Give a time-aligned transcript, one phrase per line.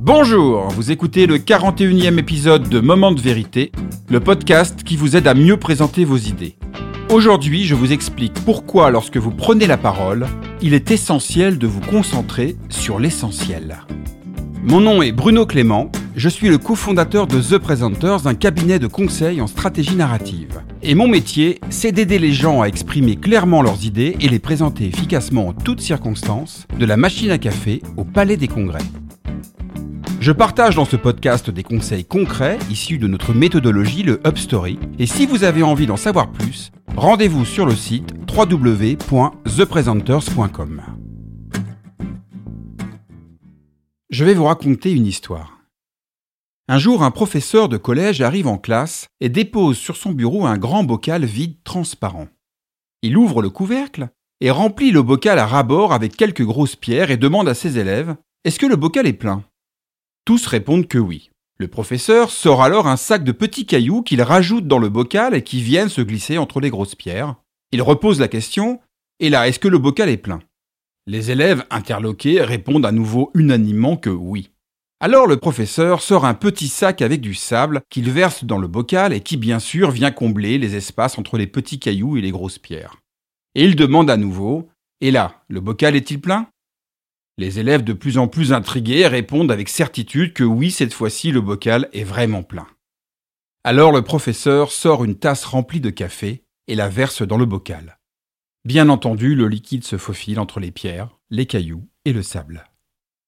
[0.00, 3.72] Bonjour, vous écoutez le 41e épisode de Moment de vérité,
[4.08, 6.54] le podcast qui vous aide à mieux présenter vos idées.
[7.10, 10.28] Aujourd'hui, je vous explique pourquoi lorsque vous prenez la parole,
[10.62, 13.78] il est essentiel de vous concentrer sur l'essentiel.
[14.62, 18.86] Mon nom est Bruno Clément, je suis le cofondateur de The Presenters, un cabinet de
[18.86, 20.60] conseil en stratégie narrative.
[20.80, 24.86] Et mon métier, c'est d'aider les gens à exprimer clairement leurs idées et les présenter
[24.86, 28.78] efficacement en toutes circonstances, de la machine à café au palais des congrès.
[30.20, 34.76] Je partage dans ce podcast des conseils concrets issus de notre méthodologie, le Upstory.
[34.98, 40.82] Et si vous avez envie d'en savoir plus, rendez-vous sur le site www.thepresenters.com.
[44.10, 45.58] Je vais vous raconter une histoire.
[46.66, 50.58] Un jour, un professeur de collège arrive en classe et dépose sur son bureau un
[50.58, 52.26] grand bocal vide transparent.
[53.02, 54.08] Il ouvre le couvercle
[54.40, 58.16] et remplit le bocal à ras-bord avec quelques grosses pierres et demande à ses élèves
[58.44, 59.44] Est-ce que le bocal est plein?
[60.28, 61.30] Tous répondent que oui.
[61.56, 65.40] Le professeur sort alors un sac de petits cailloux qu'il rajoute dans le bocal et
[65.40, 67.36] qui viennent se glisser entre les grosses pierres.
[67.72, 68.78] Il repose la question
[69.20, 70.40] Et là, est-ce que le bocal est plein?
[71.06, 74.50] Les élèves interloqués répondent à nouveau unanimement que oui.
[75.00, 79.14] Alors le professeur sort un petit sac avec du sable qu'il verse dans le bocal
[79.14, 82.58] et qui bien sûr vient combler les espaces entre les petits cailloux et les grosses
[82.58, 82.96] pierres.
[83.54, 84.68] Et il demande à nouveau
[85.00, 86.48] Et là, le bocal est-il plein?
[87.38, 91.40] Les élèves de plus en plus intrigués répondent avec certitude que oui, cette fois-ci, le
[91.40, 92.66] bocal est vraiment plein.
[93.62, 98.00] Alors le professeur sort une tasse remplie de café et la verse dans le bocal.
[98.64, 102.68] Bien entendu, le liquide se faufile entre les pierres, les cailloux et le sable.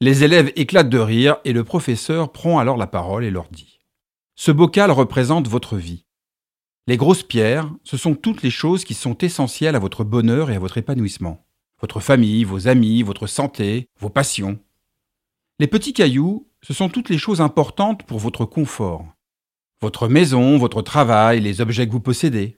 [0.00, 3.80] Les élèves éclatent de rire et le professeur prend alors la parole et leur dit
[4.36, 6.06] Ce bocal représente votre vie.
[6.86, 10.56] Les grosses pierres, ce sont toutes les choses qui sont essentielles à votre bonheur et
[10.56, 11.44] à votre épanouissement
[11.80, 14.58] votre famille, vos amis, votre santé, vos passions.
[15.58, 19.06] Les petits cailloux, ce sont toutes les choses importantes pour votre confort.
[19.80, 22.56] Votre maison, votre travail, les objets que vous possédez.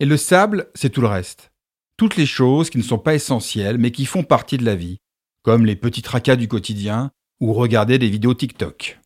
[0.00, 1.52] Et le sable, c'est tout le reste.
[1.96, 4.98] Toutes les choses qui ne sont pas essentielles mais qui font partie de la vie,
[5.42, 8.98] comme les petits tracas du quotidien ou regarder des vidéos TikTok.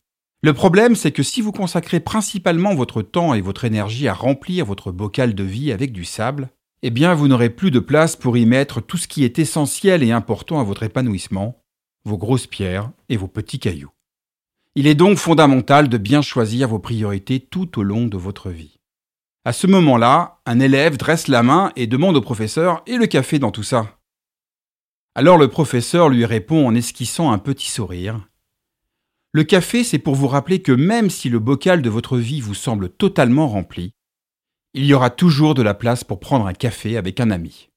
[0.43, 4.65] Le problème, c'est que si vous consacrez principalement votre temps et votre énergie à remplir
[4.65, 6.49] votre bocal de vie avec du sable,
[6.83, 10.03] eh bien vous n'aurez plus de place pour y mettre tout ce qui est essentiel
[10.03, 11.63] et important à votre épanouissement,
[12.05, 13.91] vos grosses pierres et vos petits cailloux.
[14.75, 18.79] Il est donc fondamental de bien choisir vos priorités tout au long de votre vie.
[19.43, 23.39] À ce moment-là, un élève dresse la main et demande au professeur Et le café
[23.39, 23.99] dans tout ça?
[25.13, 28.27] Alors le professeur lui répond en esquissant un petit sourire.
[29.33, 32.53] Le café, c'est pour vous rappeler que même si le bocal de votre vie vous
[32.53, 33.93] semble totalement rempli,
[34.73, 37.69] il y aura toujours de la place pour prendre un café avec un ami.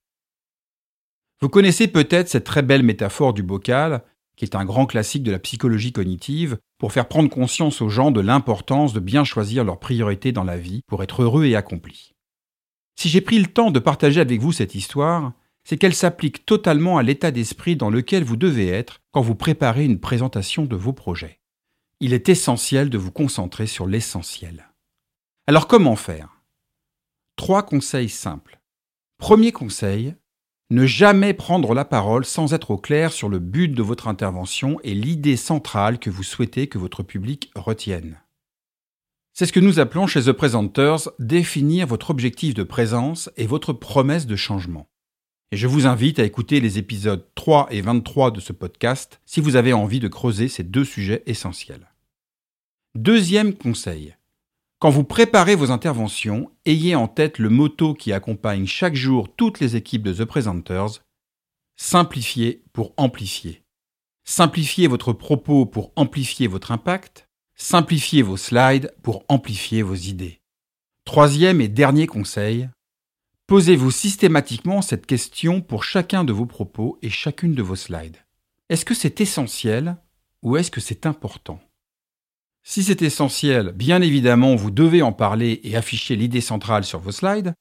[1.41, 4.03] Vous connaissez peut-être cette très belle métaphore du bocal,
[4.37, 8.11] qui est un grand classique de la psychologie cognitive, pour faire prendre conscience aux gens
[8.11, 12.13] de l'importance de bien choisir leurs priorités dans la vie pour être heureux et accompli.
[12.97, 15.33] Si j'ai pris le temps de partager avec vous cette histoire,
[15.65, 19.83] c'est qu'elle s'applique totalement à l'état d'esprit dans lequel vous devez être quand vous préparez
[19.83, 21.39] une présentation de vos projets.
[21.99, 24.69] Il est essentiel de vous concentrer sur l'essentiel.
[25.47, 26.34] Alors comment faire?
[27.35, 28.59] Trois conseils simples.
[29.17, 30.15] Premier conseil,
[30.71, 34.79] ne jamais prendre la parole sans être au clair sur le but de votre intervention
[34.83, 38.19] et l'idée centrale que vous souhaitez que votre public retienne.
[39.33, 43.73] C'est ce que nous appelons chez The Presenters définir votre objectif de présence et votre
[43.73, 44.87] promesse de changement.
[45.51, 49.41] Et je vous invite à écouter les épisodes 3 et 23 de ce podcast si
[49.41, 51.91] vous avez envie de creuser ces deux sujets essentiels.
[52.95, 54.15] Deuxième conseil,
[54.85, 59.59] quand vous préparez vos interventions, ayez en tête le motto qui accompagne chaque jour toutes
[59.59, 61.01] les équipes de The Presenters
[61.75, 63.63] simplifier pour amplifier.
[64.25, 67.27] Simplifiez votre propos pour amplifier votre impact.
[67.55, 70.39] Simplifiez vos slides pour amplifier vos idées.
[71.03, 72.69] Troisième et dernier conseil,
[73.47, 78.23] posez-vous systématiquement cette question pour chacun de vos propos et chacune de vos slides.
[78.69, 79.97] Est-ce que c'est essentiel
[80.43, 81.59] ou est-ce que c'est important?
[82.67, 87.11] Si c'est essentiel, bien évidemment, vous devez en parler et afficher l'idée centrale sur vos
[87.11, 87.53] slides.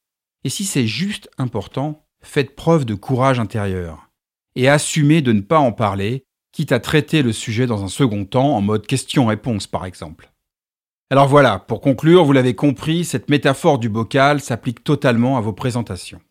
[0.45, 4.09] Et si c'est juste important, faites preuve de courage intérieur.
[4.57, 8.25] Et assumez de ne pas en parler, quitte à traiter le sujet dans un second
[8.25, 10.33] temps en mode question-réponse par exemple.
[11.11, 15.53] Alors voilà, pour conclure, vous l'avez compris, cette métaphore du bocal s'applique totalement à vos
[15.53, 16.23] présentations.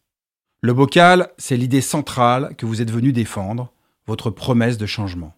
[0.62, 3.72] Le bocal, c'est l'idée centrale que vous êtes venu défendre,
[4.08, 5.36] votre promesse de changement.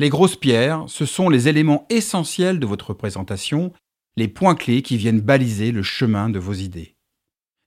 [0.00, 3.70] Les grosses pierres, ce sont les éléments essentiels de votre présentation,
[4.16, 6.96] les points clés qui viennent baliser le chemin de vos idées.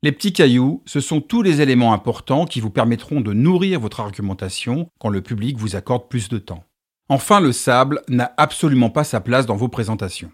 [0.01, 3.99] Les petits cailloux, ce sont tous les éléments importants qui vous permettront de nourrir votre
[3.99, 6.63] argumentation quand le public vous accorde plus de temps.
[7.07, 10.31] Enfin, le sable n'a absolument pas sa place dans vos présentations.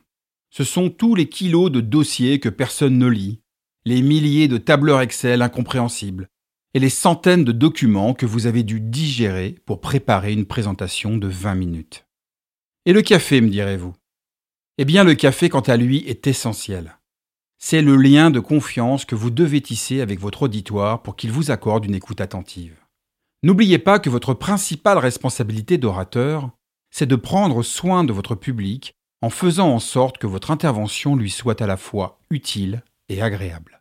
[0.52, 3.42] Ce sont tous les kilos de dossiers que personne ne lit,
[3.84, 6.30] les milliers de tableurs Excel incompréhensibles,
[6.74, 11.28] et les centaines de documents que vous avez dû digérer pour préparer une présentation de
[11.28, 12.06] 20 minutes.
[12.86, 13.94] Et le café, me direz-vous?
[14.78, 16.98] Eh bien, le café, quant à lui, est essentiel.
[17.58, 21.52] C'est le lien de confiance que vous devez tisser avec votre auditoire pour qu'il vous
[21.52, 22.78] accorde une écoute attentive.
[23.44, 26.52] N'oubliez pas que votre principale responsabilité d'orateur,
[26.92, 31.30] c'est de prendre soin de votre public en faisant en sorte que votre intervention lui
[31.30, 33.79] soit à la fois utile et agréable.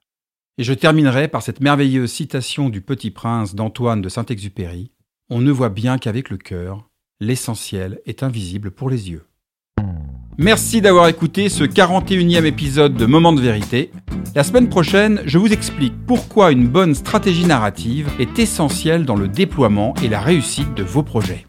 [0.60, 4.90] Et je terminerai par cette merveilleuse citation du Petit Prince d'Antoine de Saint-Exupéry.
[5.30, 6.88] On ne voit bien qu'avec le cœur,
[7.20, 9.24] l'essentiel est invisible pour les yeux.
[10.36, 13.92] Merci d'avoir écouté ce 41e épisode de Moment de vérité.
[14.34, 19.28] La semaine prochaine, je vous explique pourquoi une bonne stratégie narrative est essentielle dans le
[19.28, 21.46] déploiement et la réussite de vos projets.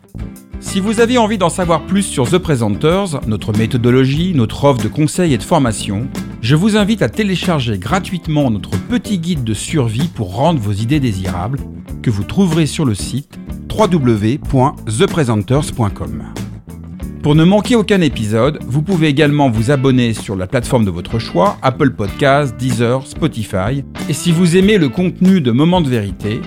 [0.69, 4.87] Si vous avez envie d'en savoir plus sur The Presenters, notre méthodologie, notre offre de
[4.87, 6.07] conseils et de formation,
[6.43, 10.99] je vous invite à télécharger gratuitement notre petit guide de survie pour rendre vos idées
[10.99, 11.57] désirables,
[12.03, 13.39] que vous trouverez sur le site
[13.75, 16.23] www.thepresenters.com.
[17.23, 21.17] Pour ne manquer aucun épisode, vous pouvez également vous abonner sur la plateforme de votre
[21.17, 23.83] choix, Apple Podcasts, Deezer, Spotify.
[24.07, 26.41] Et si vous aimez le contenu de Moments de vérité,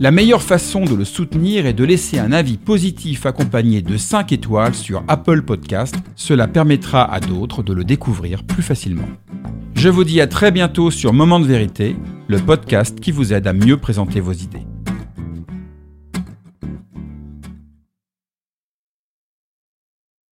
[0.00, 4.32] la meilleure façon de le soutenir est de laisser un avis positif accompagné de 5
[4.32, 5.96] étoiles sur Apple Podcasts.
[6.16, 9.08] Cela permettra à d'autres de le découvrir plus facilement.
[9.74, 11.96] Je vous dis à très bientôt sur Moment de vérité,
[12.28, 14.69] le podcast qui vous aide à mieux présenter vos idées.